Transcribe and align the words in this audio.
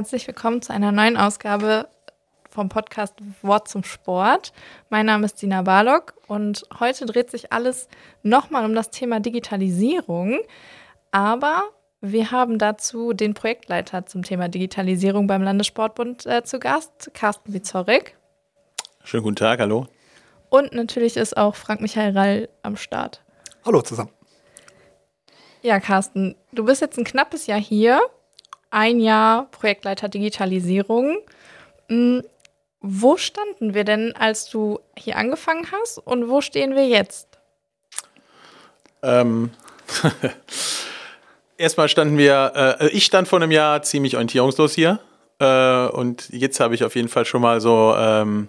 Herzlich 0.00 0.26
willkommen 0.26 0.62
zu 0.62 0.72
einer 0.72 0.92
neuen 0.92 1.18
Ausgabe 1.18 1.86
vom 2.48 2.70
Podcast 2.70 3.16
Wort 3.42 3.68
zum 3.68 3.84
Sport. 3.84 4.54
Mein 4.88 5.04
Name 5.04 5.26
ist 5.26 5.42
Dina 5.42 5.60
Barlock 5.60 6.14
und 6.26 6.64
heute 6.80 7.04
dreht 7.04 7.30
sich 7.30 7.52
alles 7.52 7.86
nochmal 8.22 8.64
um 8.64 8.74
das 8.74 8.88
Thema 8.88 9.20
Digitalisierung. 9.20 10.38
Aber 11.10 11.64
wir 12.00 12.30
haben 12.30 12.56
dazu 12.56 13.12
den 13.12 13.34
Projektleiter 13.34 14.06
zum 14.06 14.22
Thema 14.22 14.48
Digitalisierung 14.48 15.26
beim 15.26 15.42
Landessportbund 15.42 16.24
äh, 16.24 16.42
zu 16.44 16.60
Gast, 16.60 17.10
Carsten 17.12 17.52
Wizorik. 17.52 18.16
Schönen 19.04 19.24
guten 19.24 19.36
Tag, 19.36 19.60
hallo. 19.60 19.86
Und 20.48 20.72
natürlich 20.72 21.18
ist 21.18 21.36
auch 21.36 21.54
Frank-Michael 21.54 22.16
Rall 22.16 22.48
am 22.62 22.76
Start. 22.76 23.22
Hallo 23.66 23.82
zusammen. 23.82 24.08
Ja, 25.60 25.78
Carsten, 25.78 26.36
du 26.52 26.64
bist 26.64 26.80
jetzt 26.80 26.96
ein 26.96 27.04
knappes 27.04 27.46
Jahr 27.46 27.60
hier, 27.60 28.00
ein 28.70 29.00
Jahr 29.00 29.46
Projektleiter 29.50 30.08
Digitalisierung. 30.08 31.18
Hm, 31.88 32.22
wo 32.80 33.16
standen 33.16 33.74
wir 33.74 33.84
denn, 33.84 34.14
als 34.16 34.48
du 34.48 34.80
hier 34.96 35.16
angefangen 35.16 35.66
hast 35.70 35.98
und 35.98 36.28
wo 36.28 36.40
stehen 36.40 36.74
wir 36.74 36.86
jetzt? 36.86 37.28
Ähm, 39.02 39.50
erstmal 41.58 41.88
standen 41.88 42.16
wir, 42.16 42.78
äh, 42.80 42.88
ich 42.88 43.04
stand 43.04 43.28
vor 43.28 43.40
einem 43.40 43.50
Jahr 43.50 43.82
ziemlich 43.82 44.14
orientierungslos 44.14 44.74
hier 44.74 44.98
äh, 45.38 45.86
und 45.88 46.28
jetzt 46.30 46.60
habe 46.60 46.74
ich 46.74 46.84
auf 46.84 46.94
jeden 46.94 47.08
Fall 47.08 47.24
schon 47.24 47.42
mal 47.42 47.60
so 47.60 47.94
ähm, 47.96 48.48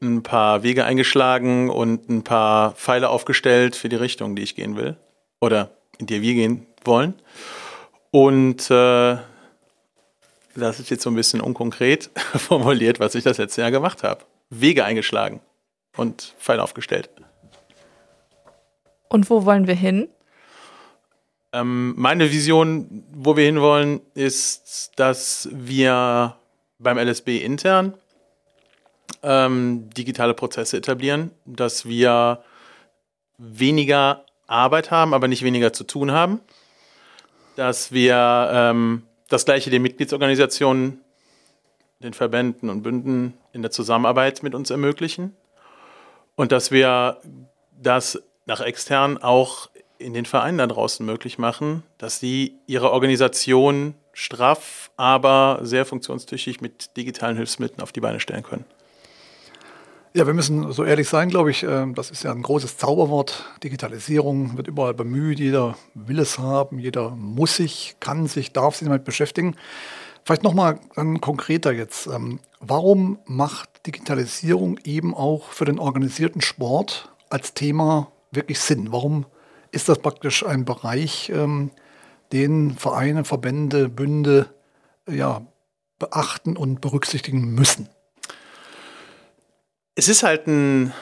ein 0.00 0.22
paar 0.22 0.62
Wege 0.62 0.84
eingeschlagen 0.84 1.70
und 1.70 2.08
ein 2.08 2.24
paar 2.24 2.72
Pfeile 2.72 3.10
aufgestellt 3.10 3.76
für 3.76 3.88
die 3.88 3.96
Richtung, 3.96 4.36
die 4.36 4.42
ich 4.42 4.56
gehen 4.56 4.76
will 4.76 4.96
oder 5.40 5.70
in 5.98 6.06
die 6.06 6.22
wir 6.22 6.34
gehen 6.34 6.66
wollen. 6.84 7.14
Und 8.10 8.70
äh, 8.70 9.16
das 10.60 10.80
ist 10.80 10.90
jetzt 10.90 11.02
so 11.02 11.10
ein 11.10 11.16
bisschen 11.16 11.40
unkonkret 11.40 12.10
formuliert, 12.36 13.00
was 13.00 13.14
ich 13.14 13.24
das 13.24 13.38
letzte 13.38 13.62
Jahr 13.62 13.70
gemacht 13.70 14.02
habe. 14.02 14.24
Wege 14.50 14.84
eingeschlagen 14.84 15.40
und 15.96 16.34
Pfeile 16.38 16.62
aufgestellt. 16.62 17.10
Und 19.08 19.30
wo 19.30 19.44
wollen 19.44 19.66
wir 19.66 19.74
hin? 19.74 20.08
Ähm, 21.52 21.94
meine 21.96 22.30
Vision, 22.30 23.04
wo 23.12 23.36
wir 23.36 23.46
hinwollen, 23.46 24.00
ist, 24.14 24.92
dass 24.96 25.48
wir 25.52 26.36
beim 26.78 26.98
LSB 26.98 27.38
intern 27.38 27.94
ähm, 29.22 29.88
digitale 29.90 30.34
Prozesse 30.34 30.76
etablieren, 30.76 31.30
dass 31.46 31.86
wir 31.86 32.42
weniger 33.38 34.24
Arbeit 34.46 34.90
haben, 34.90 35.14
aber 35.14 35.28
nicht 35.28 35.42
weniger 35.42 35.72
zu 35.72 35.84
tun 35.84 36.12
haben, 36.12 36.40
dass 37.56 37.92
wir 37.92 38.50
ähm, 38.52 39.02
das 39.28 39.44
gleiche 39.44 39.70
den 39.70 39.82
Mitgliedsorganisationen, 39.82 41.00
den 42.00 42.14
Verbänden 42.14 42.70
und 42.70 42.82
Bünden 42.82 43.34
in 43.52 43.62
der 43.62 43.70
Zusammenarbeit 43.70 44.42
mit 44.42 44.54
uns 44.54 44.70
ermöglichen 44.70 45.36
und 46.36 46.52
dass 46.52 46.70
wir 46.70 47.20
das 47.80 48.22
nach 48.46 48.60
extern 48.60 49.18
auch 49.18 49.68
in 49.98 50.14
den 50.14 50.24
Vereinen 50.24 50.58
da 50.58 50.66
draußen 50.66 51.04
möglich 51.04 51.38
machen, 51.38 51.82
dass 51.98 52.20
sie 52.20 52.56
ihre 52.66 52.92
Organisation 52.92 53.94
straff, 54.12 54.90
aber 54.96 55.58
sehr 55.62 55.84
funktionstüchtig 55.84 56.60
mit 56.60 56.96
digitalen 56.96 57.36
Hilfsmitteln 57.36 57.82
auf 57.82 57.92
die 57.92 58.00
Beine 58.00 58.20
stellen 58.20 58.42
können. 58.42 58.64
Ja, 60.14 60.26
wir 60.26 60.32
müssen 60.32 60.72
so 60.72 60.84
ehrlich 60.84 61.08
sein, 61.08 61.28
glaube 61.28 61.50
ich. 61.50 61.64
Ähm, 61.64 61.94
das 61.94 62.10
ist 62.10 62.22
ja 62.22 62.32
ein 62.32 62.42
großes 62.42 62.78
Zauberwort. 62.78 63.44
Digitalisierung 63.62 64.56
wird 64.56 64.66
überall 64.66 64.94
bemüht. 64.94 65.38
Jeder 65.38 65.76
will 65.94 66.18
es 66.18 66.38
haben. 66.38 66.78
Jeder 66.78 67.10
muss 67.10 67.56
sich, 67.56 67.96
kann 68.00 68.26
sich, 68.26 68.52
darf 68.52 68.76
sich 68.76 68.86
damit 68.86 69.04
beschäftigen. 69.04 69.54
Vielleicht 70.24 70.42
nochmal 70.42 70.80
konkreter 71.20 71.72
jetzt. 71.72 72.06
Ähm, 72.06 72.40
warum 72.58 73.18
macht 73.26 73.86
Digitalisierung 73.86 74.78
eben 74.84 75.14
auch 75.14 75.50
für 75.52 75.66
den 75.66 75.78
organisierten 75.78 76.40
Sport 76.40 77.12
als 77.28 77.52
Thema 77.52 78.10
wirklich 78.30 78.60
Sinn? 78.60 78.92
Warum 78.92 79.26
ist 79.72 79.88
das 79.90 79.98
praktisch 79.98 80.44
ein 80.44 80.64
Bereich, 80.64 81.30
ähm, 81.34 81.70
den 82.32 82.76
Vereine, 82.76 83.24
Verbände, 83.24 83.88
Bünde 83.90 84.54
ja, 85.08 85.42
beachten 85.98 86.56
und 86.56 86.80
berücksichtigen 86.80 87.54
müssen? 87.54 87.88
Es 89.98 90.06
ist 90.06 90.22
halt 90.22 90.46
ein, 90.46 90.92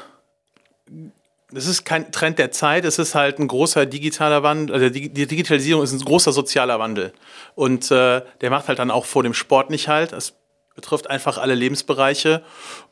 es 1.53 1.67
ist 1.67 1.84
kein 1.84 2.11
Trend 2.12 2.39
der 2.39 2.51
Zeit, 2.51 2.87
es 2.87 2.99
ist 2.99 3.15
halt 3.15 3.39
ein 3.39 3.47
großer 3.47 3.84
digitaler 3.84 4.43
Wandel, 4.43 4.75
also 4.75 4.89
die 4.89 5.11
Digitalisierung 5.11 5.84
ist 5.84 5.93
ein 5.93 6.01
großer 6.01 6.33
sozialer 6.33 6.79
Wandel. 6.79 7.12
Und 7.55 7.91
äh, 7.91 8.23
der 8.41 8.51
macht 8.51 8.69
halt 8.69 8.79
dann 8.79 8.91
auch 8.91 9.05
vor 9.05 9.23
dem 9.23 9.34
Sport 9.34 9.69
nicht 9.69 9.89
halt. 9.89 10.15
Es 10.15 10.33
betrifft 10.75 11.11
einfach 11.11 11.37
alle 11.37 11.55
Lebensbereiche. 11.55 12.43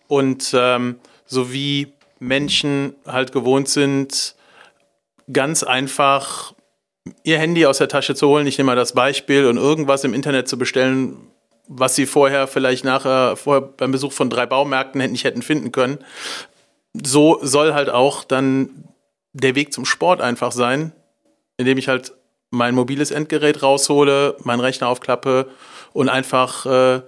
Und 0.07 0.55
ähm, 0.55 1.01
so 1.25 1.55
wie 1.55 1.95
Menschen 2.19 2.95
halt 3.07 3.33
gewohnt 3.33 3.71
sind, 3.71 4.35
ganz 5.33 5.63
einfach 5.63 6.53
ihr 7.23 7.39
Handy 7.39 7.65
aus 7.65 7.79
der 7.79 7.89
Tasche 7.89 8.15
zu 8.15 8.29
holen, 8.29 8.47
ich 8.47 8.59
nehme 8.59 8.67
mal 8.67 8.77
das 8.77 8.93
Beispiel, 8.93 9.47
und 9.47 9.57
irgendwas 9.57 10.05
im 10.05 10.13
Internet 10.13 10.49
zu 10.49 10.59
bestellen, 10.59 11.17
was 11.69 11.95
sie 11.95 12.07
vorher 12.07 12.47
vielleicht 12.47 12.85
nachher 12.85 13.37
vorher 13.37 13.63
beim 13.63 13.93
Besuch 13.93 14.13
von 14.13 14.31
drei 14.31 14.47
Baumärkten 14.47 15.01
nicht 15.11 15.25
hätten 15.25 15.43
finden 15.43 15.73
können. 15.73 15.99
So 16.93 17.39
soll 17.43 17.75
halt 17.75 17.91
auch 17.91 18.25
dann 18.25 18.89
der 19.33 19.55
Weg 19.55 19.73
zum 19.73 19.85
Sport 19.85 20.21
einfach 20.21 20.53
sein, 20.53 20.93
indem 21.57 21.79
ich 21.79 21.89
halt 21.89 22.13
mein 22.51 22.75
mobiles 22.75 23.11
Endgerät 23.11 23.63
raushole, 23.63 24.37
meinen 24.45 24.61
Rechner 24.61 24.89
aufklappe 24.89 25.49
und 25.93 26.09
einfach 26.09 26.67
äh, 26.67 27.03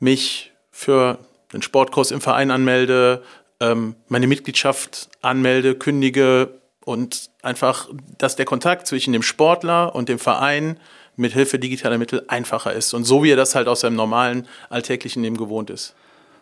mich 0.00 0.52
für 0.70 1.18
den 1.52 1.62
Sportkurs 1.62 2.10
im 2.10 2.20
Verein 2.20 2.50
anmelde, 2.50 3.22
ähm, 3.60 3.94
meine 4.08 4.26
Mitgliedschaft 4.26 5.08
anmelde, 5.22 5.74
kündige 5.74 6.60
und 6.84 7.30
einfach, 7.42 7.88
dass 8.18 8.36
der 8.36 8.44
Kontakt 8.44 8.86
zwischen 8.86 9.12
dem 9.12 9.22
Sportler 9.22 9.94
und 9.94 10.08
dem 10.08 10.18
Verein 10.18 10.78
mit 11.18 11.32
Hilfe 11.32 11.58
digitaler 11.58 11.98
Mittel 11.98 12.24
einfacher 12.28 12.72
ist 12.72 12.94
und 12.94 13.04
so 13.04 13.22
wie 13.22 13.30
er 13.30 13.36
das 13.36 13.54
halt 13.54 13.68
aus 13.68 13.80
seinem 13.80 13.96
normalen 13.96 14.46
alltäglichen 14.70 15.22
Leben 15.22 15.36
gewohnt 15.36 15.70
ist. 15.70 15.94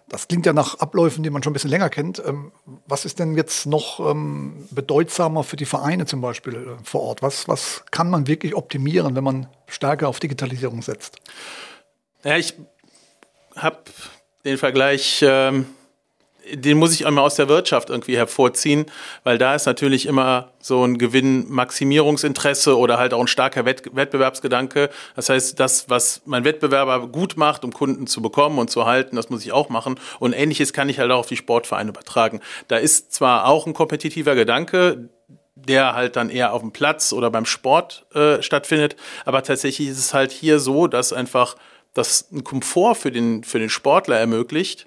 Das 0.08 0.28
klingt 0.28 0.46
ja 0.46 0.52
nach 0.52 0.78
Abläufen, 0.78 1.24
die 1.24 1.30
man 1.30 1.42
schon 1.42 1.50
ein 1.50 1.54
bisschen 1.54 1.70
länger 1.70 1.90
kennt. 1.90 2.22
Ähm, 2.24 2.52
was 2.86 3.04
ist 3.04 3.18
denn 3.18 3.36
jetzt 3.36 3.66
noch 3.66 3.98
ähm, 3.98 4.68
bedeutsamer 4.70 5.42
für 5.42 5.56
die 5.56 5.64
Vereine 5.64 6.06
zum 6.06 6.20
Beispiel 6.20 6.54
äh, 6.54 6.84
vor 6.84 7.02
Ort? 7.02 7.22
Was, 7.22 7.48
was 7.48 7.84
kann 7.90 8.08
man 8.08 8.28
wirklich 8.28 8.54
optimieren, 8.54 9.16
wenn 9.16 9.24
man 9.24 9.48
stärker 9.66 10.08
auf 10.08 10.20
Digitalisierung 10.20 10.82
setzt? 10.82 11.16
Ja, 12.22 12.36
ich 12.36 12.54
habe 13.56 13.78
den 14.44 14.58
Vergleich 14.58 15.24
ähm, 15.26 15.66
den 16.52 16.78
muss 16.78 16.94
ich 16.94 17.06
einmal 17.06 17.24
aus 17.24 17.34
der 17.34 17.48
Wirtschaft 17.48 17.90
irgendwie 17.90 18.16
hervorziehen, 18.16 18.86
weil 19.24 19.38
da 19.38 19.54
ist 19.54 19.66
natürlich 19.66 20.06
immer 20.06 20.52
so 20.60 20.84
ein 20.84 20.98
Gewinnmaximierungsinteresse 20.98 22.76
oder 22.76 22.98
halt 22.98 23.14
auch 23.14 23.20
ein 23.20 23.26
starker 23.26 23.64
Wettbewerbsgedanke. 23.64 24.90
Das 25.14 25.28
heißt, 25.28 25.58
das, 25.58 25.88
was 25.90 26.22
mein 26.24 26.44
Wettbewerber 26.44 27.08
gut 27.08 27.36
macht, 27.36 27.64
um 27.64 27.72
Kunden 27.72 28.06
zu 28.06 28.22
bekommen 28.22 28.58
und 28.58 28.70
zu 28.70 28.86
halten, 28.86 29.16
das 29.16 29.30
muss 29.30 29.44
ich 29.44 29.52
auch 29.52 29.68
machen. 29.68 29.98
Und 30.18 30.32
ähnliches 30.32 30.72
kann 30.72 30.88
ich 30.88 30.98
halt 30.98 31.10
auch 31.10 31.20
auf 31.20 31.28
die 31.28 31.36
Sportvereine 31.36 31.90
übertragen. 31.90 32.40
Da 32.68 32.76
ist 32.76 33.12
zwar 33.12 33.46
auch 33.46 33.66
ein 33.66 33.74
kompetitiver 33.74 34.34
Gedanke, 34.34 35.08
der 35.54 35.94
halt 35.94 36.16
dann 36.16 36.30
eher 36.30 36.52
auf 36.52 36.60
dem 36.60 36.72
Platz 36.72 37.12
oder 37.12 37.30
beim 37.30 37.46
Sport 37.46 38.06
äh, 38.14 38.42
stattfindet, 38.42 38.94
aber 39.24 39.42
tatsächlich 39.42 39.88
ist 39.88 39.98
es 39.98 40.14
halt 40.14 40.30
hier 40.30 40.60
so, 40.60 40.86
dass 40.86 41.14
einfach 41.14 41.56
das 41.94 42.28
einen 42.30 42.44
Komfort 42.44 42.96
für 42.96 43.10
den, 43.10 43.42
für 43.42 43.58
den 43.58 43.70
Sportler 43.70 44.18
ermöglicht, 44.18 44.86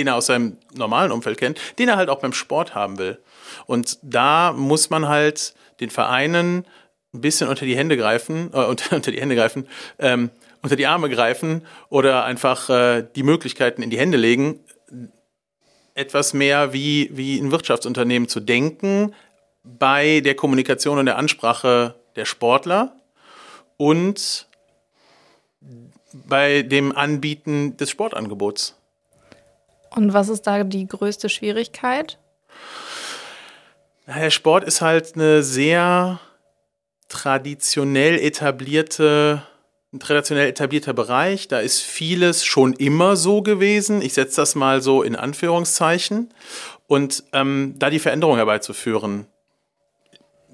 den 0.00 0.06
er 0.06 0.16
aus 0.16 0.26
seinem 0.26 0.56
normalen 0.74 1.12
Umfeld 1.12 1.36
kennt, 1.36 1.60
den 1.78 1.90
er 1.90 1.96
halt 1.96 2.08
auch 2.08 2.20
beim 2.20 2.32
Sport 2.32 2.74
haben 2.74 2.96
will. 2.98 3.18
Und 3.66 3.98
da 4.02 4.52
muss 4.52 4.88
man 4.88 5.08
halt 5.08 5.54
den 5.80 5.90
Vereinen 5.90 6.64
ein 7.12 7.20
bisschen 7.20 7.48
unter 7.48 7.66
die 7.66 7.76
Hände 7.76 7.98
greifen, 7.98 8.50
äh, 8.54 8.64
unter, 8.64 8.96
unter 8.96 9.10
die 9.10 9.20
Hände 9.20 9.36
greifen, 9.36 9.68
ähm, 9.98 10.30
unter 10.62 10.76
die 10.76 10.86
Arme 10.86 11.10
greifen 11.10 11.66
oder 11.90 12.24
einfach 12.24 12.70
äh, 12.70 13.06
die 13.14 13.22
Möglichkeiten 13.22 13.82
in 13.82 13.90
die 13.90 13.98
Hände 13.98 14.16
legen, 14.16 14.60
etwas 15.94 16.32
mehr 16.32 16.72
wie, 16.72 17.10
wie 17.12 17.38
ein 17.38 17.50
Wirtschaftsunternehmen 17.50 18.28
zu 18.28 18.40
denken 18.40 19.14
bei 19.62 20.20
der 20.20 20.34
Kommunikation 20.34 20.98
und 20.98 21.06
der 21.06 21.18
Ansprache 21.18 21.94
der 22.16 22.24
Sportler 22.24 22.96
und 23.76 24.48
bei 26.12 26.62
dem 26.62 26.96
Anbieten 26.96 27.76
des 27.76 27.90
Sportangebots. 27.90 28.79
Und 29.90 30.12
was 30.12 30.28
ist 30.28 30.46
da 30.46 30.62
die 30.64 30.86
größte 30.86 31.28
Schwierigkeit? 31.28 32.18
Der 34.06 34.30
Sport 34.30 34.64
ist 34.64 34.80
halt 34.80 35.14
eine 35.14 35.42
sehr 35.42 36.20
traditionell 37.08 38.18
etablierte, 38.18 39.42
ein 39.92 40.00
traditionell 40.00 40.48
etablierter 40.48 40.92
Bereich. 40.92 41.48
Da 41.48 41.60
ist 41.60 41.80
vieles 41.80 42.44
schon 42.44 42.72
immer 42.74 43.16
so 43.16 43.42
gewesen. 43.42 44.02
Ich 44.02 44.14
setze 44.14 44.36
das 44.36 44.54
mal 44.54 44.80
so 44.80 45.02
in 45.02 45.16
Anführungszeichen. 45.16 46.32
Und 46.86 47.24
ähm, 47.32 47.74
da 47.78 47.90
die 47.90 47.98
Veränderung 47.98 48.36
herbeizuführen, 48.36 49.26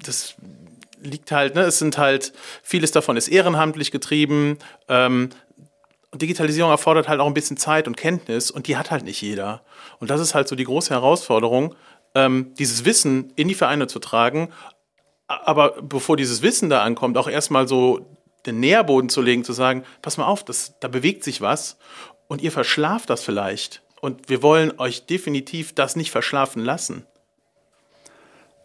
das 0.03 0.35
liegt 1.03 1.33
halt, 1.33 1.55
ne, 1.55 1.63
es 1.63 1.79
sind 1.79 1.99
halt, 1.99 2.33
vieles 2.63 2.91
davon 2.91 3.17
ist 3.17 3.29
ehrenamtlich 3.29 3.91
getrieben. 3.91 4.59
Ähm, 4.89 5.31
Digitalisierung 6.19 6.71
erfordert 6.71 7.09
halt 7.09 7.21
auch 7.21 7.27
ein 7.27 7.35
bisschen 7.35 7.57
Zeit 7.57 7.87
und 7.87 7.97
Kenntnis 7.97 8.51
und 8.51 8.67
die 8.67 8.77
hat 8.77 8.91
halt 8.91 9.05
nicht 9.05 9.21
jeder. 9.21 9.63
Und 9.99 10.11
das 10.11 10.21
ist 10.21 10.35
halt 10.35 10.49
so 10.49 10.57
die 10.57 10.65
große 10.65 10.93
Herausforderung, 10.93 11.75
ähm, 12.15 12.53
dieses 12.59 12.85
Wissen 12.85 13.33
in 13.37 13.49
die 13.49 13.55
Vereine 13.55 13.87
zu 13.87 13.99
tragen. 13.99 14.51
Aber 15.29 15.83
bevor 15.83 16.17
dieses 16.17 16.43
Wissen 16.43 16.71
da 16.71 16.83
ankommt, 16.83 17.19
auch 17.19 17.29
erstmal 17.29 17.67
so 17.67 18.07
den 18.47 18.61
Nährboden 18.61 19.09
zu 19.09 19.21
legen, 19.21 19.45
zu 19.45 19.53
sagen, 19.53 19.85
pass 20.03 20.17
mal 20.17 20.27
auf, 20.27 20.45
das, 20.45 20.75
da 20.81 20.89
bewegt 20.89 21.25
sich 21.25 21.41
was 21.41 21.79
und 22.29 22.43
ihr 22.43 22.53
verschlaft 22.53 23.11
das 23.11 23.25
vielleicht. 23.25 23.83
Und 24.01 24.29
wir 24.29 24.43
wollen 24.43 24.79
euch 24.79 25.07
definitiv 25.07 25.75
das 25.75 25.97
nicht 25.97 26.11
verschlafen 26.11 26.65
lassen. 26.65 27.07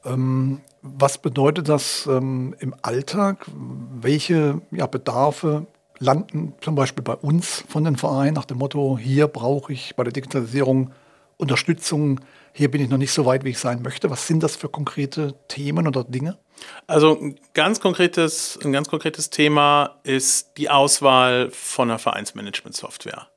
Ähm, 0.05 0.61
was 0.81 1.17
bedeutet 1.19 1.69
das 1.69 2.07
ähm, 2.07 2.55
im 2.59 2.75
Alltag? 2.81 3.45
Welche 3.47 4.61
ja, 4.71 4.87
Bedarfe 4.87 5.67
landen 6.01 6.53
zum 6.61 6.75
Beispiel 6.75 7.03
bei 7.03 7.13
uns 7.13 7.63
von 7.69 7.85
den 7.85 7.95
Vereinen 7.95 8.33
nach 8.33 8.45
dem 8.45 8.57
Motto, 8.57 8.97
hier 8.97 9.27
brauche 9.27 9.71
ich 9.71 9.95
bei 9.95 10.03
der 10.03 10.11
Digitalisierung 10.11 10.91
Unterstützung, 11.37 12.19
hier 12.53 12.69
bin 12.69 12.81
ich 12.81 12.89
noch 12.89 12.97
nicht 12.97 13.13
so 13.13 13.25
weit, 13.25 13.43
wie 13.43 13.49
ich 13.49 13.59
sein 13.59 13.81
möchte. 13.81 14.09
Was 14.09 14.27
sind 14.27 14.43
das 14.43 14.55
für 14.55 14.69
konkrete 14.69 15.33
Themen 15.47 15.87
oder 15.87 16.03
Dinge? 16.03 16.37
Also 16.85 17.17
ein 17.19 17.39
ganz 17.53 17.79
konkretes, 17.79 18.59
ein 18.63 18.71
ganz 18.71 18.89
konkretes 18.89 19.29
Thema 19.29 19.99
ist 20.03 20.57
die 20.57 20.69
Auswahl 20.69 21.49
von 21.51 21.89
einer 21.89 21.97
Vereinsmanagement-Software. 21.97 23.27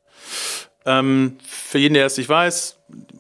Ähm, 0.85 1.39
für 1.47 1.79
jeden, 1.79 1.95
der 1.95 2.07
es 2.07 2.19
nicht 2.19 2.29
weiß, 2.29 2.77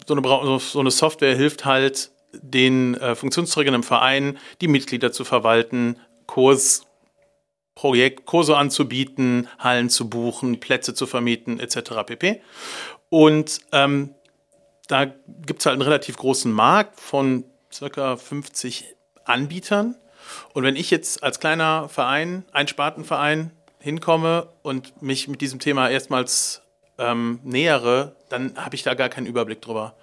so 0.06 0.14
eine, 0.14 0.58
so 0.58 0.80
eine 0.80 0.90
Software 0.90 1.34
hilft 1.34 1.64
halt 1.64 2.10
den 2.32 2.94
äh, 2.94 3.14
Funktionsträgern 3.14 3.74
im 3.74 3.82
Verein, 3.82 4.38
die 4.60 4.68
Mitglieder 4.68 5.12
zu 5.12 5.24
verwalten, 5.24 5.96
Kurs, 6.26 6.82
Projekt, 7.74 8.26
Kurse 8.26 8.56
anzubieten, 8.56 9.48
Hallen 9.58 9.90
zu 9.90 10.08
buchen, 10.08 10.60
Plätze 10.60 10.94
zu 10.94 11.06
vermieten, 11.06 11.58
etc. 11.58 12.04
pp. 12.06 12.40
Und 13.08 13.60
ähm, 13.72 14.14
da 14.88 15.06
gibt 15.06 15.60
es 15.60 15.66
halt 15.66 15.74
einen 15.74 15.82
relativ 15.82 16.16
großen 16.16 16.52
Markt 16.52 17.00
von 17.00 17.44
circa 17.72 18.16
50 18.16 18.94
Anbietern. 19.24 19.96
Und 20.52 20.62
wenn 20.62 20.76
ich 20.76 20.90
jetzt 20.90 21.22
als 21.22 21.40
kleiner 21.40 21.88
Verein, 21.88 22.44
ein 22.52 22.68
Spartenverein, 22.68 23.50
hinkomme 23.78 24.48
und 24.62 25.02
mich 25.02 25.28
mit 25.28 25.42
diesem 25.42 25.58
Thema 25.58 25.90
erstmals 25.90 26.62
ähm, 26.96 27.40
nähere, 27.42 28.16
dann 28.30 28.56
habe 28.56 28.76
ich 28.76 28.82
da 28.82 28.94
gar 28.94 29.10
keinen 29.10 29.26
Überblick 29.26 29.60
drüber, 29.60 29.94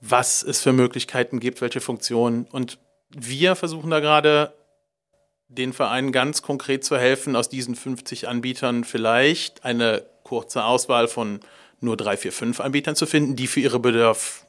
was 0.00 0.42
es 0.44 0.60
für 0.60 0.72
Möglichkeiten 0.72 1.40
gibt, 1.40 1.60
welche 1.60 1.80
Funktionen. 1.80 2.46
Und 2.52 2.78
wir 3.10 3.56
versuchen 3.56 3.90
da 3.90 3.98
gerade 4.00 4.52
den 5.48 5.72
Vereinen 5.72 6.12
ganz 6.12 6.42
konkret 6.42 6.84
zu 6.84 6.96
helfen, 6.96 7.34
aus 7.34 7.48
diesen 7.48 7.74
50 7.74 8.28
Anbietern 8.28 8.84
vielleicht 8.84 9.64
eine 9.64 10.04
kurze 10.22 10.64
Auswahl 10.64 11.08
von 11.08 11.40
nur 11.80 11.96
drei, 11.96 12.16
vier, 12.16 12.32
fünf 12.32 12.60
Anbietern 12.60 12.96
zu 12.96 13.06
finden, 13.06 13.36
die 13.36 13.46
für 13.46 13.60
ihre 13.60 13.78
Bedarf 13.78 14.44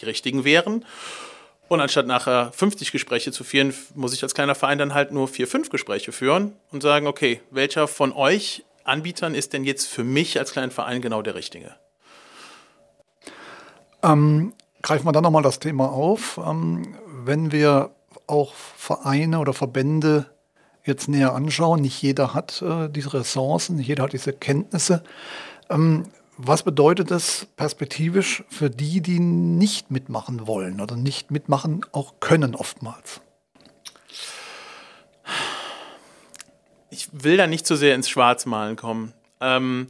die 0.00 0.06
richtigen 0.06 0.44
wären. 0.44 0.84
Und 1.68 1.80
anstatt 1.80 2.06
nachher 2.06 2.52
50 2.52 2.92
Gespräche 2.92 3.32
zu 3.32 3.44
führen, 3.44 3.72
muss 3.94 4.12
ich 4.12 4.22
als 4.22 4.34
kleiner 4.34 4.54
Verein 4.54 4.78
dann 4.78 4.94
halt 4.94 5.12
nur 5.12 5.28
vier, 5.28 5.46
fünf 5.46 5.70
Gespräche 5.70 6.12
führen 6.12 6.54
und 6.70 6.82
sagen, 6.82 7.06
okay, 7.06 7.40
welcher 7.50 7.88
von 7.88 8.12
euch 8.12 8.64
Anbietern 8.84 9.34
ist 9.34 9.52
denn 9.52 9.64
jetzt 9.64 9.86
für 9.86 10.04
mich 10.04 10.38
als 10.38 10.52
kleinen 10.52 10.72
Verein 10.72 11.00
genau 11.00 11.22
der 11.22 11.34
richtige? 11.34 11.76
Ähm, 14.02 14.52
greifen 14.82 15.06
wir 15.06 15.12
dann 15.12 15.22
nochmal 15.22 15.42
das 15.42 15.60
Thema 15.60 15.90
auf. 15.90 16.38
Ähm, 16.44 16.98
wenn 17.24 17.52
wir 17.52 17.94
auch 18.26 18.54
Vereine 18.54 19.38
oder 19.38 19.52
Verbände 19.52 20.26
jetzt 20.84 21.08
näher 21.08 21.34
anschauen, 21.34 21.82
nicht 21.82 22.02
jeder 22.02 22.34
hat 22.34 22.62
äh, 22.62 22.88
diese 22.88 23.14
Ressourcen, 23.14 23.76
nicht 23.76 23.88
jeder 23.88 24.04
hat 24.04 24.12
diese 24.12 24.32
Kenntnisse. 24.32 25.02
Ähm, 25.70 26.04
was 26.36 26.62
bedeutet 26.62 27.10
das 27.10 27.46
perspektivisch 27.56 28.42
für 28.48 28.70
die, 28.70 29.00
die 29.00 29.20
nicht 29.20 29.90
mitmachen 29.90 30.46
wollen 30.46 30.80
oder 30.80 30.96
nicht 30.96 31.30
mitmachen 31.30 31.84
auch 31.92 32.14
können 32.20 32.54
oftmals? 32.54 33.20
Ich 36.90 37.08
will 37.12 37.36
da 37.36 37.46
nicht 37.46 37.66
zu 37.66 37.74
so 37.74 37.80
sehr 37.80 37.94
ins 37.94 38.08
Schwarzmalen 38.08 38.76
kommen. 38.76 39.12
Ähm, 39.40 39.88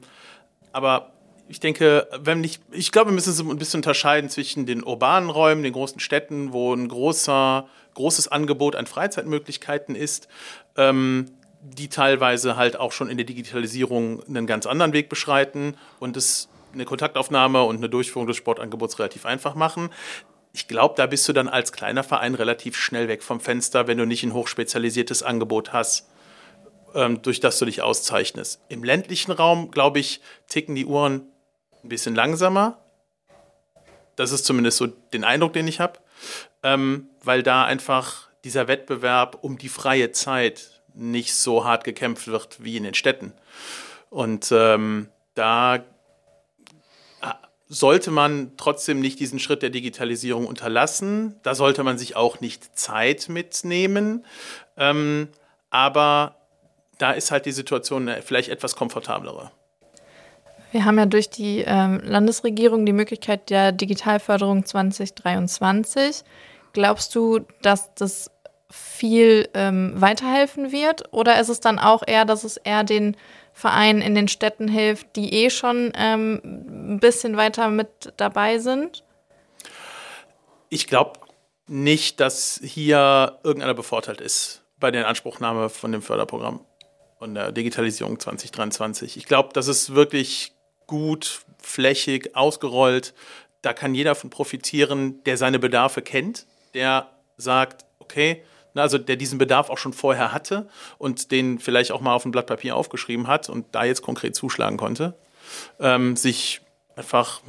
aber 0.73 1.12
ich 1.49 1.61
denke, 1.61 2.09
wenn 2.21 2.43
ich, 2.45 2.61
ich 2.71 2.93
glaube, 2.93 3.11
wir 3.11 3.15
müssen 3.15 3.33
so 3.33 3.49
ein 3.49 3.59
bisschen 3.59 3.79
unterscheiden 3.79 4.31
zwischen 4.31 4.67
den 4.67 4.83
urbanen 4.83 5.29
Räumen, 5.29 5.63
den 5.63 5.73
großen 5.73 6.01
Städten, 6.01 6.53
wo 6.53 6.73
ein 6.73 6.89
großer, 6.89 7.67
großes 7.95 8.29
Angebot 8.29 8.77
an 8.77 8.87
Freizeitmöglichkeiten 8.87 9.95
ist, 9.95 10.29
ähm, 10.77 11.27
die 11.63 11.89
teilweise 11.89 12.57
halt 12.57 12.79
auch 12.79 12.93
schon 12.93 13.09
in 13.09 13.17
der 13.17 13.27
Digitalisierung 13.27 14.23
einen 14.25 14.47
ganz 14.47 14.67
anderen 14.67 14.93
Weg 14.93 15.09
beschreiten 15.09 15.77
und 16.01 16.17
es 16.17 16.49
eine 16.73 16.85
Kontaktaufnahme 16.85 17.63
und 17.63 17.77
eine 17.77 17.89
Durchführung 17.89 18.27
des 18.27 18.37
Sportangebots 18.37 18.99
relativ 18.99 19.27
einfach 19.27 19.55
machen. 19.55 19.91
Ich 20.53 20.69
glaube, 20.69 20.95
da 20.97 21.07
bist 21.07 21.29
du 21.29 21.33
dann 21.33 21.49
als 21.49 21.73
kleiner 21.73 22.03
Verein 22.03 22.35
relativ 22.35 22.77
schnell 22.77 23.09
weg 23.09 23.23
vom 23.23 23.41
Fenster, 23.41 23.87
wenn 23.87 23.99
du 23.99 24.07
nicht 24.07 24.23
ein 24.23 24.35
hochspezialisiertes 24.35 25.23
Angebot 25.23 25.73
hast, 25.73 26.09
ähm, 26.95 27.23
durch 27.23 27.41
das 27.41 27.59
du 27.59 27.65
dich 27.65 27.83
auszeichnest. 27.83 28.61
Im 28.69 28.85
ländlichen 28.85 29.33
Raum, 29.33 29.71
glaube 29.71 29.99
ich, 29.99 30.21
ticken 30.49 30.75
die 30.75 30.87
Uhren 30.87 31.32
ein 31.83 31.89
bisschen 31.89 32.15
langsamer. 32.15 32.79
Das 34.17 34.33
ist 34.33 34.45
zumindest 34.45 34.79
so 34.79 34.87
den 34.87 35.25
Eindruck, 35.25 35.53
den 35.53 35.67
ich 35.67 35.81
habe, 35.81 35.99
ähm, 36.63 37.09
weil 37.23 37.43
da 37.43 37.65
einfach 37.65 38.29
dieser 38.45 38.69
Wettbewerb 38.69 39.39
um 39.43 39.59
die 39.59 39.69
freie 39.69 40.13
Zeit 40.13 40.83
nicht 40.95 41.35
so 41.35 41.65
hart 41.65 41.85
gekämpft 41.85 42.27
wird 42.29 42.63
wie 42.63 42.77
in 42.77 42.85
den 42.85 42.95
Städten. 42.95 43.33
Und 44.11 44.53
ähm, 44.53 45.09
da 45.35 45.77
äh, 45.77 45.81
sollte 47.69 48.11
man 48.11 48.53
trotzdem 48.57 49.01
nicht 49.01 49.19
diesen 49.21 49.39
Schritt 49.39 49.63
der 49.63 49.71
Digitalisierung 49.71 50.47
unterlassen. 50.47 51.37
Da 51.43 51.55
sollte 51.55 51.83
man 51.83 51.97
sich 51.97 52.15
auch 52.17 52.41
nicht 52.41 52.79
Zeit 52.79 53.29
mitnehmen. 53.29 54.27
Ähm, 54.77 55.29
aber 55.71 56.37
da 56.99 57.13
ist 57.13 57.31
halt 57.31 57.47
die 57.47 57.53
Situation 57.53 58.09
äh, 58.09 58.21
vielleicht 58.21 58.51
etwas 58.51 58.77
komfortablere. 58.77 59.51
Wir 60.73 60.87
haben 60.87 60.99
ja 60.99 61.05
durch 61.05 61.29
die 61.29 61.63
ähm, 61.67 62.01
Landesregierung 62.03 62.87
die 62.87 62.95
Möglichkeit 62.95 63.51
der 63.51 63.73
Digitalförderung 63.73 64.65
2023. 64.65 66.23
Glaubst 66.73 67.15
du, 67.15 67.41
dass 67.61 67.95
das 67.95 68.31
viel 68.71 69.51
ähm, 69.53 69.93
weiterhelfen 69.97 70.73
wird? 70.73 71.13
Oder 71.13 71.39
ist 71.39 71.51
es 71.51 71.61
dann 71.61 71.79
auch 71.79 72.03
eher, 72.07 72.25
dass 72.25 72.43
es 72.43 72.57
eher 72.57 72.85
den 72.85 73.19
Vereinen 73.53 74.01
in 74.01 74.15
den 74.15 74.29
Städten 74.29 74.67
hilft, 74.67 75.15
die 75.15 75.35
eh 75.45 75.51
schon 75.51 75.93
ähm, 75.95 76.41
ein 76.43 77.01
bisschen 77.01 77.37
weiter 77.37 77.69
mit 77.69 78.15
dabei 78.17 78.59
sind? 78.59 79.05
Ich 80.71 80.87
glaube 80.87 81.21
nicht, 81.67 82.19
dass 82.19 82.59
hier 82.65 83.39
irgendeiner 83.45 83.75
bevorteilt 83.75 84.23
ist 84.23 84.63
bei 84.81 84.91
der 84.91 85.07
Anspruchnahme 85.07 85.69
von 85.69 85.93
dem 85.93 86.01
Förderprogramm 86.01 86.65
und 87.19 87.35
der 87.35 87.53
Digitalisierung 87.53 88.19
2023. 88.19 89.19
Ich 89.19 89.27
glaube, 89.27 89.51
das 89.53 89.69
ist 89.69 89.95
wirklich 89.95 90.55
gut, 90.93 91.41
flächig, 91.59 92.37
ausgerollt. 92.37 93.15
Da 93.63 93.73
kann 93.73 93.95
jeder 93.95 94.15
von 94.15 94.29
profitieren, 94.29 95.25
der 95.25 95.39
seine 95.39 95.59
Bedarfe 95.59 96.03
kennt, 96.03 96.45
der 96.75 97.09
sagt, 97.39 97.87
okay, 97.99 98.43
also 98.75 98.99
der 98.99 99.17
diesen 99.17 99.39
Bedarf 99.39 99.71
auch 99.71 99.79
schon 99.79 99.95
vorher 99.95 100.35
hatte 100.35 100.69
und 100.99 101.31
den 101.31 101.59
vielleicht 101.59 101.93
auch 101.93 102.03
mal 102.03 102.13
auf 102.13 102.27
ein 102.27 102.31
Blatt 102.31 102.47
Papier 102.47 102.77
aufgeschrieben 102.77 103.27
hat 103.27 103.49
und 103.49 103.65
da 103.73 103.85
jetzt 103.85 104.03
konkret 104.03 104.37
zuschlagen 104.37 104.77
konnte, 104.77 105.15
ähm, 105.81 106.15
sich 106.15 106.61
einfach 106.95 107.41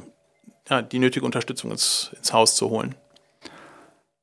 ja, 0.70 0.80
die 0.80 0.98
nötige 0.98 1.26
Unterstützung 1.26 1.70
ins, 1.70 2.12
ins 2.16 2.32
Haus 2.32 2.56
zu 2.56 2.70
holen. 2.70 2.94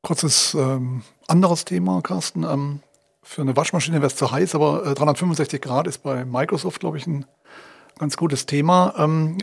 Kurzes 0.01 0.55
ähm, 0.55 1.03
anderes 1.27 1.63
Thema, 1.63 2.01
Carsten. 2.01 2.41
Ähm, 2.41 2.81
für 3.21 3.43
eine 3.43 3.55
Waschmaschine 3.55 3.97
wäre 3.97 4.07
es 4.07 4.15
zu 4.15 4.31
heiß, 4.31 4.55
aber 4.55 4.83
äh, 4.83 4.95
365 4.95 5.61
Grad 5.61 5.85
ist 5.85 5.99
bei 5.99 6.25
Microsoft, 6.25 6.79
glaube 6.79 6.97
ich, 6.97 7.05
ein 7.05 7.25
ganz 8.01 8.17
gutes 8.17 8.47
Thema. 8.47 8.95
Ähm, 8.97 9.37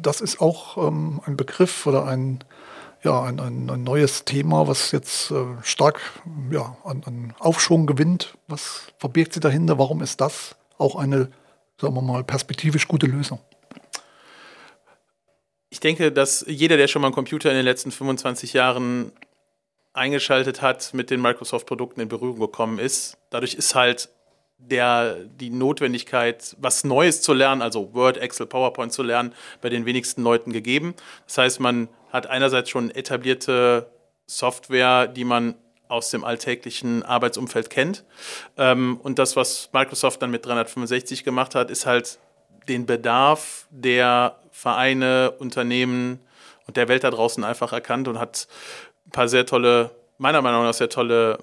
das 0.00 0.22
ist 0.22 0.40
auch 0.40 0.78
ähm, 0.78 1.20
ein 1.26 1.36
Begriff 1.36 1.86
oder 1.86 2.06
ein, 2.06 2.42
ja, 3.04 3.22
ein, 3.22 3.38
ein, 3.38 3.68
ein 3.68 3.84
neues 3.84 4.24
Thema, 4.24 4.66
was 4.66 4.92
jetzt 4.92 5.30
äh, 5.30 5.44
stark 5.62 6.00
ja, 6.50 6.74
an, 6.84 7.02
an, 7.04 7.34
Aufschwung 7.38 7.86
gewinnt. 7.86 8.38
Was 8.48 8.86
verbirgt 8.98 9.34
sich 9.34 9.42
dahinter? 9.42 9.78
Warum 9.78 10.02
ist 10.02 10.22
das 10.22 10.56
auch 10.78 10.96
eine, 10.96 11.30
sagen 11.78 11.94
wir 11.94 12.00
mal, 12.00 12.24
perspektivisch 12.24 12.88
gute 12.88 13.06
Lösung? 13.06 13.40
Ich 15.68 15.80
denke, 15.80 16.10
dass 16.10 16.44
jeder, 16.48 16.78
der 16.78 16.88
schon 16.88 17.02
mal 17.02 17.08
einen 17.08 17.14
Computer 17.14 17.50
in 17.50 17.56
den 17.56 17.64
letzten 17.64 17.92
25 17.92 18.54
Jahren 18.54 19.12
eingeschaltet 19.92 20.62
hat, 20.62 20.94
mit 20.94 21.10
den 21.10 21.20
Microsoft-Produkten 21.20 22.00
in 22.00 22.08
Berührung 22.08 22.40
gekommen 22.40 22.78
ist. 22.78 23.18
Dadurch 23.28 23.52
ist 23.52 23.74
halt 23.74 24.08
der, 24.70 25.16
die 25.24 25.50
Notwendigkeit, 25.50 26.56
was 26.58 26.84
Neues 26.84 27.20
zu 27.22 27.32
lernen, 27.32 27.62
also 27.62 27.92
Word, 27.94 28.16
Excel, 28.16 28.46
PowerPoint 28.46 28.92
zu 28.92 29.02
lernen, 29.02 29.34
bei 29.60 29.68
den 29.68 29.86
wenigsten 29.86 30.22
Leuten 30.22 30.52
gegeben. 30.52 30.94
Das 31.26 31.38
heißt, 31.38 31.60
man 31.60 31.88
hat 32.10 32.26
einerseits 32.26 32.70
schon 32.70 32.90
etablierte 32.90 33.90
Software, 34.26 35.06
die 35.08 35.24
man 35.24 35.54
aus 35.88 36.10
dem 36.10 36.24
alltäglichen 36.24 37.02
Arbeitsumfeld 37.02 37.68
kennt. 37.68 38.04
Ähm, 38.56 38.98
und 39.02 39.18
das, 39.18 39.36
was 39.36 39.68
Microsoft 39.72 40.22
dann 40.22 40.30
mit 40.30 40.46
365 40.46 41.22
gemacht 41.22 41.54
hat, 41.54 41.70
ist 41.70 41.84
halt 41.84 42.18
den 42.68 42.86
Bedarf 42.86 43.66
der 43.70 44.36
Vereine, 44.50 45.32
Unternehmen 45.32 46.20
und 46.66 46.76
der 46.76 46.88
Welt 46.88 47.04
da 47.04 47.10
draußen 47.10 47.44
einfach 47.44 47.72
erkannt 47.72 48.08
und 48.08 48.18
hat 48.18 48.46
ein 49.06 49.10
paar 49.10 49.28
sehr 49.28 49.44
tolle, 49.44 49.90
meiner 50.18 50.40
Meinung 50.40 50.62
nach 50.62 50.74
sehr 50.74 50.88
tolle 50.88 51.38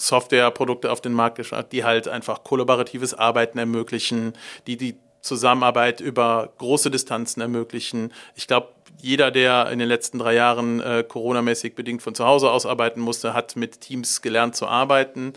Softwareprodukte 0.00 0.90
auf 0.90 1.00
den 1.00 1.12
Markt 1.12 1.36
geschaut, 1.36 1.72
die 1.72 1.84
halt 1.84 2.08
einfach 2.08 2.42
kollaboratives 2.44 3.14
Arbeiten 3.14 3.58
ermöglichen, 3.58 4.32
die 4.66 4.76
die 4.76 4.96
Zusammenarbeit 5.20 6.00
über 6.00 6.52
große 6.58 6.90
Distanzen 6.90 7.42
ermöglichen. 7.42 8.12
Ich 8.34 8.46
glaube, 8.46 8.68
jeder, 9.02 9.30
der 9.30 9.70
in 9.70 9.78
den 9.78 9.88
letzten 9.88 10.18
drei 10.18 10.34
Jahren 10.34 10.80
äh, 10.80 11.04
Corona-mäßig 11.06 11.74
bedingt 11.74 12.02
von 12.02 12.14
zu 12.14 12.24
Hause 12.24 12.50
aus 12.50 12.66
arbeiten 12.66 13.00
musste, 13.00 13.34
hat 13.34 13.56
mit 13.56 13.80
Teams 13.82 14.22
gelernt 14.22 14.56
zu 14.56 14.66
arbeiten 14.66 15.34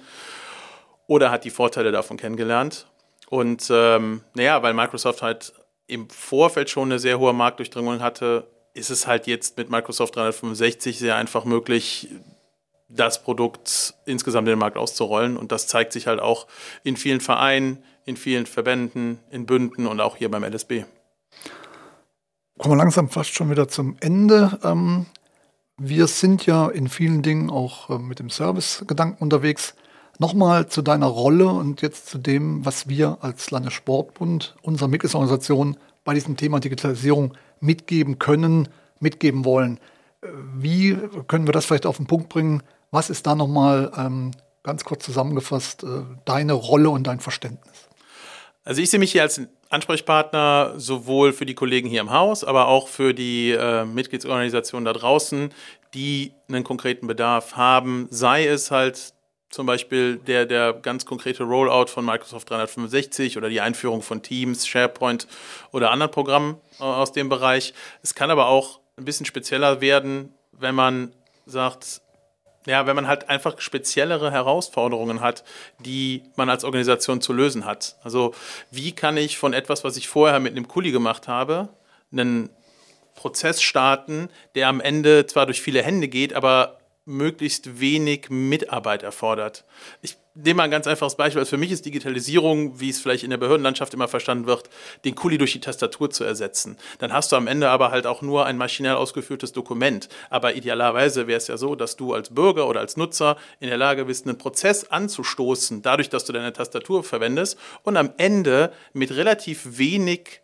oder 1.07 1.31
hat 1.31 1.43
die 1.43 1.49
Vorteile 1.49 1.91
davon 1.91 2.17
kennengelernt. 2.17 2.87
Und 3.29 3.67
ähm, 3.71 4.21
naja, 4.33 4.61
weil 4.63 4.73
Microsoft 4.73 5.21
halt 5.21 5.53
im 5.87 6.09
Vorfeld 6.09 6.69
schon 6.69 6.89
eine 6.89 6.99
sehr 6.99 7.19
hohe 7.19 7.33
Marktdurchdringung 7.33 8.01
hatte, 8.01 8.47
ist 8.73 8.89
es 8.89 9.05
halt 9.05 9.27
jetzt 9.27 9.57
mit 9.57 9.69
Microsoft 9.69 10.15
365 10.15 10.97
sehr 10.97 11.15
einfach 11.15 11.45
möglich, 11.45 12.09
das 12.95 13.23
Produkt 13.23 13.93
insgesamt 14.05 14.47
in 14.47 14.53
den 14.53 14.59
Markt 14.59 14.77
auszurollen. 14.77 15.37
Und 15.37 15.51
das 15.51 15.67
zeigt 15.67 15.93
sich 15.93 16.07
halt 16.07 16.19
auch 16.19 16.47
in 16.83 16.97
vielen 16.97 17.21
Vereinen, 17.21 17.83
in 18.05 18.17
vielen 18.17 18.45
Verbänden, 18.45 19.19
in 19.29 19.45
Bünden 19.45 19.87
und 19.87 19.99
auch 19.99 20.17
hier 20.17 20.29
beim 20.29 20.43
LSB. 20.43 20.83
Kommen 22.57 22.75
wir 22.75 22.77
langsam 22.77 23.09
fast 23.09 23.33
schon 23.33 23.49
wieder 23.49 23.67
zum 23.67 23.97
Ende. 23.99 24.59
Ähm, 24.63 25.07
wir 25.77 26.07
sind 26.07 26.45
ja 26.45 26.67
in 26.67 26.87
vielen 26.87 27.23
Dingen 27.23 27.49
auch 27.49 27.89
äh, 27.89 27.97
mit 27.97 28.19
dem 28.19 28.29
Service-Gedanken 28.29 29.23
unterwegs. 29.23 29.73
Nochmal 30.19 30.67
zu 30.67 30.83
deiner 30.83 31.07
Rolle 31.07 31.47
und 31.47 31.81
jetzt 31.81 32.07
zu 32.07 32.19
dem, 32.19 32.63
was 32.63 32.87
wir 32.87 33.17
als 33.21 33.49
Landessportbund, 33.49 34.55
unserer 34.61 34.87
Mitgliedsorganisation 34.87 35.77
bei 36.03 36.13
diesem 36.13 36.37
Thema 36.37 36.59
Digitalisierung 36.59 37.33
mitgeben 37.59 38.19
können, 38.19 38.69
mitgeben 38.99 39.45
wollen. 39.45 39.79
Äh, 40.21 40.27
wie 40.55 40.97
können 41.27 41.47
wir 41.47 41.53
das 41.53 41.65
vielleicht 41.65 41.87
auf 41.87 41.97
den 41.97 42.07
Punkt 42.07 42.29
bringen? 42.29 42.61
Was 42.93 43.09
ist 43.09 43.25
da 43.25 43.33
nochmal 43.33 43.91
ähm, 43.97 44.29
ganz 44.61 44.83
kurz 44.83 45.03
zusammengefasst 45.03 45.83
äh, 45.83 46.03
deine 46.25 46.53
Rolle 46.53 46.91
und 46.91 47.07
dein 47.07 47.19
Verständnis? 47.19 47.89
Also 48.63 48.83
ich 48.83 48.91
sehe 48.91 48.99
mich 48.99 49.13
hier 49.13 49.23
als 49.23 49.41
Ansprechpartner 49.71 50.75
sowohl 50.77 51.33
für 51.33 51.47
die 51.47 51.55
Kollegen 51.55 51.89
hier 51.89 52.01
im 52.01 52.11
Haus, 52.11 52.43
aber 52.43 52.67
auch 52.67 52.87
für 52.87 53.15
die 53.15 53.49
äh, 53.49 53.83
Mitgliedsorganisationen 53.83 54.85
da 54.85 54.93
draußen, 54.93 55.51
die 55.95 56.33
einen 56.47 56.63
konkreten 56.63 57.07
Bedarf 57.07 57.55
haben, 57.55 58.05
sei 58.11 58.45
es 58.45 58.69
halt 58.69 59.15
zum 59.49 59.65
Beispiel 59.65 60.17
der, 60.17 60.45
der 60.45 60.73
ganz 60.73 61.07
konkrete 61.07 61.45
Rollout 61.45 61.87
von 61.87 62.05
Microsoft 62.05 62.51
365 62.51 63.37
oder 63.39 63.49
die 63.49 63.59
Einführung 63.59 64.03
von 64.03 64.21
Teams, 64.21 64.67
SharePoint 64.67 65.25
oder 65.71 65.89
anderen 65.89 66.11
Programmen 66.11 66.57
äh, 66.79 66.83
aus 66.83 67.11
dem 67.11 67.27
Bereich. 67.27 67.73
Es 68.03 68.13
kann 68.13 68.29
aber 68.29 68.49
auch 68.49 68.81
ein 68.97 69.05
bisschen 69.05 69.25
spezieller 69.25 69.81
werden, 69.81 70.31
wenn 70.51 70.75
man 70.75 71.11
sagt, 71.47 72.02
ja, 72.65 72.85
wenn 72.87 72.95
man 72.95 73.07
halt 73.07 73.29
einfach 73.29 73.59
speziellere 73.59 74.31
Herausforderungen 74.31 75.21
hat, 75.21 75.43
die 75.79 76.23
man 76.35 76.49
als 76.49 76.63
Organisation 76.63 77.21
zu 77.21 77.33
lösen 77.33 77.65
hat. 77.65 77.97
Also 78.03 78.33
wie 78.71 78.91
kann 78.93 79.17
ich 79.17 79.37
von 79.37 79.53
etwas, 79.53 79.83
was 79.83 79.97
ich 79.97 80.07
vorher 80.07 80.39
mit 80.39 80.53
einem 80.53 80.67
Kuli 80.67 80.91
gemacht 80.91 81.27
habe, 81.27 81.69
einen 82.11 82.49
Prozess 83.15 83.61
starten, 83.61 84.29
der 84.55 84.67
am 84.67 84.81
Ende 84.81 85.25
zwar 85.25 85.45
durch 85.45 85.61
viele 85.61 85.83
Hände 85.83 86.07
geht, 86.07 86.33
aber 86.33 86.79
möglichst 87.05 87.79
wenig 87.79 88.29
Mitarbeit 88.29 89.03
erfordert. 89.03 89.65
Ich 90.01 90.17
nehme 90.35 90.57
mal 90.57 90.63
ein 90.63 90.71
ganz 90.71 90.87
einfaches 90.87 91.15
Beispiel. 91.15 91.39
Also 91.39 91.51
für 91.51 91.57
mich 91.57 91.71
ist 91.71 91.85
Digitalisierung, 91.85 92.79
wie 92.79 92.89
es 92.89 92.99
vielleicht 92.99 93.23
in 93.23 93.29
der 93.29 93.37
Behördenlandschaft 93.37 93.93
immer 93.93 94.07
verstanden 94.07 94.47
wird, 94.47 94.69
den 95.05 95.15
Kuli 95.15 95.37
durch 95.37 95.53
die 95.53 95.59
Tastatur 95.59 96.09
zu 96.09 96.23
ersetzen. 96.23 96.77
Dann 96.99 97.13
hast 97.13 97.31
du 97.31 97.35
am 97.35 97.47
Ende 97.47 97.69
aber 97.69 97.91
halt 97.91 98.07
auch 98.07 98.21
nur 98.21 98.45
ein 98.45 98.57
maschinell 98.57 98.95
ausgeführtes 98.95 99.51
Dokument. 99.51 100.09
Aber 100.29 100.55
idealerweise 100.55 101.27
wäre 101.27 101.37
es 101.37 101.47
ja 101.47 101.57
so, 101.57 101.75
dass 101.75 101.95
du 101.95 102.13
als 102.13 102.33
Bürger 102.33 102.67
oder 102.67 102.79
als 102.79 102.97
Nutzer 102.97 103.37
in 103.59 103.69
der 103.69 103.77
Lage 103.77 104.05
bist, 104.05 104.25
einen 104.25 104.37
Prozess 104.37 104.89
anzustoßen, 104.89 105.81
dadurch, 105.81 106.09
dass 106.09 106.25
du 106.25 106.33
deine 106.33 106.53
Tastatur 106.53 107.03
verwendest 107.03 107.57
und 107.83 107.97
am 107.97 108.13
Ende 108.17 108.71
mit 108.93 109.11
relativ 109.15 109.77
wenig 109.77 110.41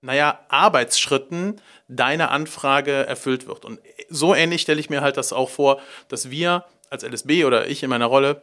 naja, 0.00 0.40
Arbeitsschritten 0.48 1.62
deine 1.88 2.28
Anfrage 2.28 2.92
erfüllt 3.06 3.48
wird. 3.48 3.64
Und 3.64 3.80
so 4.10 4.34
ähnlich 4.34 4.60
stelle 4.60 4.78
ich 4.78 4.90
mir 4.90 5.00
halt 5.00 5.16
das 5.16 5.32
auch 5.32 5.48
vor, 5.48 5.80
dass 6.08 6.30
wir 6.30 6.66
als 6.90 7.04
LSB 7.04 7.46
oder 7.46 7.68
ich 7.68 7.82
in 7.82 7.88
meiner 7.88 8.04
Rolle 8.04 8.42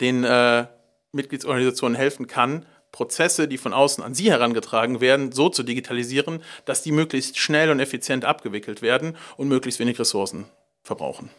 den 0.00 0.24
äh, 0.24 0.66
Mitgliedsorganisationen 1.12 1.96
helfen 1.96 2.26
kann, 2.26 2.66
Prozesse, 2.92 3.46
die 3.48 3.58
von 3.58 3.72
außen 3.72 4.02
an 4.02 4.14
sie 4.14 4.30
herangetragen 4.30 5.00
werden, 5.00 5.32
so 5.32 5.48
zu 5.48 5.62
digitalisieren, 5.62 6.42
dass 6.64 6.82
die 6.82 6.92
möglichst 6.92 7.38
schnell 7.38 7.70
und 7.70 7.80
effizient 7.80 8.24
abgewickelt 8.24 8.80
werden 8.80 9.16
und 9.36 9.48
möglichst 9.48 9.80
wenig 9.80 9.98
Ressourcen 9.98 10.46
verbrauchen. 10.82 11.30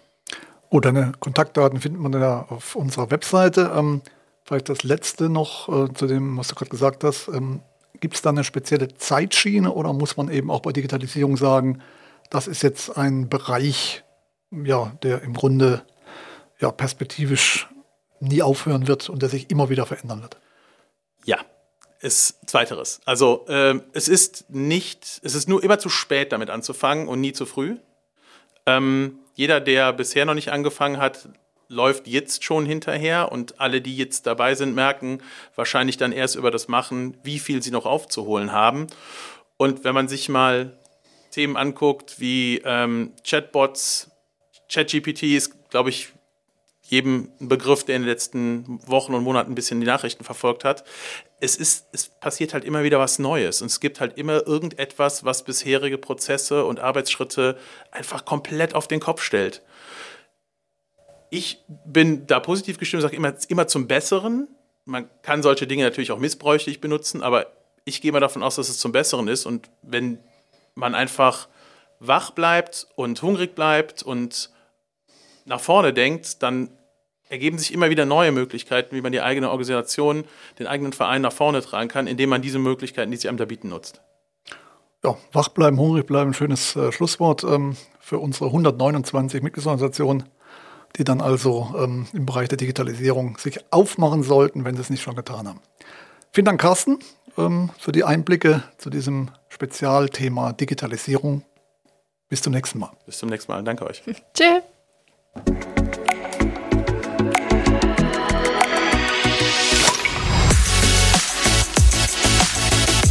Oh, 0.70 0.80
deine 0.80 1.14
Kontaktdaten 1.20 1.80
findet 1.80 2.02
man 2.02 2.14
ja 2.14 2.46
auf 2.50 2.76
unserer 2.76 3.10
Webseite. 3.10 3.72
Ähm, 3.74 4.02
vielleicht 4.44 4.70
das 4.70 4.84
letzte 4.84 5.30
noch 5.30 5.70
äh, 5.70 5.94
zu 5.94 6.08
dem, 6.08 6.38
was 6.38 6.50
du 6.50 6.56
gerade 6.56 6.70
gesagt 6.70 7.04
hast. 7.04 7.28
Ähm, 7.30 7.62
Gibt 8.00 8.16
es 8.16 8.22
da 8.22 8.30
eine 8.30 8.44
spezielle 8.44 8.94
Zeitschiene 8.94 9.72
oder 9.72 9.94
muss 9.94 10.18
man 10.18 10.30
eben 10.30 10.52
auch 10.52 10.60
bei 10.60 10.72
Digitalisierung 10.72 11.38
sagen, 11.38 11.82
das 12.30 12.48
ist 12.48 12.62
jetzt 12.62 12.96
ein 12.96 13.30
Bereich, 13.30 14.04
ja, 14.52 14.92
der 15.02 15.24
im 15.24 15.34
Grunde 15.34 15.82
ja, 16.60 16.72
perspektivisch 16.72 17.68
nie 18.20 18.42
aufhören 18.42 18.88
wird 18.88 19.10
und 19.10 19.22
der 19.22 19.30
sich 19.30 19.50
immer 19.50 19.70
wieder 19.70 19.86
verändern 19.86 20.22
wird? 20.22 20.38
Ja, 21.26 21.40
ist 22.00 22.50
zweiteres. 22.50 23.02
Also 23.06 23.46
ähm, 23.50 23.84
es 23.94 24.08
ist 24.08 24.50
nicht, 24.50 25.20
es 25.24 25.36
ist 25.36 25.50
nur 25.50 25.64
immer 25.64 25.80
zu 25.80 25.90
spät 25.90 26.32
damit 26.32 26.50
anzufangen 26.50 27.08
und 27.08 27.22
nie 27.22 27.34
zu 27.34 27.46
früh. 27.46 27.78
Ähm, 28.66 29.20
jeder, 29.36 29.60
der 29.60 29.94
bisher 29.94 30.26
noch 30.26 30.34
nicht 30.34 30.52
angefangen 30.52 30.98
hat, 30.98 31.30
läuft 31.70 32.08
jetzt 32.08 32.44
schon 32.44 32.66
hinterher 32.66 33.32
und 33.32 33.60
alle, 33.60 33.82
die 33.82 33.98
jetzt 33.98 34.26
dabei 34.26 34.56
sind, 34.56 34.74
merken 34.74 35.22
wahrscheinlich 35.56 35.98
dann 35.98 36.12
erst 36.12 36.36
über 36.36 36.52
das 36.52 36.68
Machen, 36.68 37.18
wie 37.24 37.40
viel 37.40 37.62
sie 37.62 37.72
noch 37.72 37.86
aufzuholen 37.86 38.52
haben. 38.52 38.88
Und 39.58 39.84
wenn 39.84 39.94
man 39.94 40.08
sich 40.08 40.30
mal 40.30 40.78
Themen 41.32 41.58
anguckt 41.58 42.20
wie 42.20 42.62
ähm, 42.64 43.14
Chatbots, 43.24 44.12
ChatGPT 44.72 45.24
ist, 45.24 45.70
glaube 45.70 45.90
ich, 45.90 46.10
jedem 46.90 47.32
Begriff, 47.40 47.84
der 47.84 47.96
in 47.96 48.04
den 48.04 48.10
letzten 48.10 48.80
Wochen 48.88 49.14
und 49.14 49.24
Monaten 49.24 49.52
ein 49.52 49.56
bisschen 49.56 49.80
die 49.80 49.88
Nachrichten 49.88 50.24
verfolgt 50.24 50.64
hat. 50.64 50.84
Es 51.40 51.56
ist, 51.56 51.88
es 51.92 52.10
passiert 52.10 52.54
halt 52.54 52.66
immer 52.66 52.84
wieder 52.84 53.00
was 53.00 53.20
Neues 53.20 53.62
und 53.62 53.68
es 53.68 53.80
gibt 53.80 54.00
halt 54.00 54.18
immer 54.18 54.48
irgendetwas, 54.48 55.24
was 55.24 55.44
bisherige 55.44 55.98
Prozesse 55.98 56.66
und 56.66 56.80
Arbeitsschritte 56.80 57.58
einfach 57.92 58.26
komplett 58.26 58.74
auf 58.74 58.88
den 58.88 59.00
Kopf 59.00 59.22
stellt 59.22 59.62
ich 61.30 61.64
bin 61.68 62.26
da 62.28 62.40
positiv 62.40 62.78
gestimmt, 62.78 63.04
sage 63.04 63.16
immer, 63.16 63.34
immer 63.50 63.68
zum 63.68 63.88
Besseren. 63.88 64.48
Man 64.86 65.10
kann 65.22 65.44
solche 65.44 65.68
Dinge 65.68 65.84
natürlich 65.84 66.12
auch 66.12 66.20
missbräuchlich 66.20 66.80
benutzen, 66.80 67.22
aber 67.22 67.48
ich 67.86 68.02
gehe 68.02 68.12
mal 68.12 68.20
davon 68.20 68.44
aus, 68.44 68.56
dass 68.56 68.70
es 68.70 68.80
zum 68.80 68.92
Besseren 68.92 69.28
ist. 69.28 69.46
Und 69.46 69.70
wenn 69.82 70.20
man 70.76 70.96
einfach 70.96 71.48
wach 72.00 72.32
bleibt 72.32 72.88
und 72.96 73.22
hungrig 73.22 73.56
bleibt 73.56 74.04
und 74.04 74.52
nach 75.46 75.60
vorne 75.60 75.94
denkt, 75.94 76.44
dann 76.44 76.70
ergeben 77.30 77.58
sich 77.58 77.74
immer 77.74 77.90
wieder 77.90 78.06
neue 78.06 78.32
Möglichkeiten, 78.32 78.96
wie 78.96 79.02
man 79.02 79.12
die 79.12 79.22
eigene 79.22 79.50
Organisation, 79.50 80.24
den 80.60 80.68
eigenen 80.68 80.94
Verein 80.94 81.22
nach 81.22 81.34
vorne 81.34 81.62
tragen 81.62 81.90
kann, 81.90 82.08
indem 82.08 82.30
man 82.30 82.42
diese 82.42 82.60
Möglichkeiten, 82.60 83.12
die 83.12 83.18
sich 83.18 83.28
einem 83.28 83.38
da 83.38 83.46
bieten, 83.46 83.70
nutzt. 83.70 84.02
Ja, 85.04 85.18
wach 85.32 85.50
bleiben, 85.50 85.80
hungrig 85.80 86.06
bleiben, 86.06 86.34
schönes 86.34 86.76
äh, 86.76 86.92
Schlusswort 86.92 87.44
ähm, 87.44 87.78
für 88.00 88.20
unsere 88.20 88.48
129 88.48 89.44
Mitgliedsorganisationen 89.44 90.24
die 90.98 91.04
dann 91.04 91.22
also 91.22 91.74
ähm, 91.78 92.08
im 92.14 92.26
Bereich 92.26 92.48
der 92.48 92.58
Digitalisierung 92.58 93.38
sich 93.38 93.60
aufmachen 93.72 94.24
sollten, 94.24 94.66
wenn 94.66 94.76
sie 94.76 94.82
es 94.82 94.90
nicht 94.90 95.04
schon 95.04 95.16
getan 95.16 95.48
haben. 95.48 95.62
Vielen 96.32 96.46
Dank, 96.46 96.62
Carsten, 96.62 97.00
ähm, 97.38 97.70
für 97.80 97.92
die 97.92 98.04
Einblicke 98.04 98.64
zu 98.78 98.90
diesem 98.90 99.30
Spezialthema 99.50 100.54
Digitalisierung. 100.54 101.44
Bis 102.30 102.42
zum 102.42 102.54
nächsten 102.54 102.80
Mal. 102.80 102.92
Bis 103.06 103.20
zum 103.20 103.30
nächsten 103.30 103.52
Mal. 103.52 103.64
Danke 103.64 103.86
euch. 103.86 104.04
Tschüss. 104.34 104.64